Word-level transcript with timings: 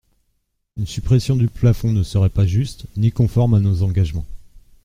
Une 0.77 0.87
suppression 0.87 1.35
du 1.35 1.47
plafond 1.47 1.91
ne 1.91 2.01
serait 2.01 2.31
pas 2.31 2.47
juste 2.47 2.87
ni 2.97 3.11
conforme 3.11 3.53
à 3.53 3.59
nos 3.59 3.83
engagements. 3.83 4.25